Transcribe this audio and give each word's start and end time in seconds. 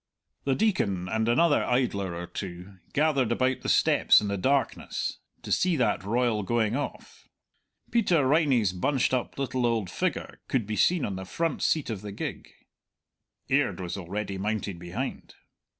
The 0.45 0.55
Deacon 0.55 1.07
and 1.07 1.29
another 1.29 1.63
idler 1.63 2.15
or 2.15 2.25
two 2.25 2.77
gathered 2.91 3.31
about 3.31 3.61
the 3.61 3.69
steps 3.69 4.19
in 4.19 4.29
the 4.29 4.35
darkness, 4.37 5.19
to 5.43 5.51
see 5.51 5.75
that 5.75 6.03
royal 6.03 6.41
going 6.41 6.75
off. 6.75 7.27
Peter 7.91 8.25
Riney's 8.25 8.73
bunched 8.73 9.13
up 9.13 9.37
little 9.37 9.63
old 9.63 9.91
figure 9.91 10.39
could 10.47 10.65
be 10.65 10.75
seen 10.75 11.05
on 11.05 11.17
the 11.17 11.23
front 11.25 11.61
seat 11.61 11.91
of 11.91 12.01
the 12.01 12.11
gig; 12.11 12.49
Aird 13.47 13.79
was 13.79 13.95
already 13.95 14.39
mounted 14.39 14.79
behind. 14.79 15.35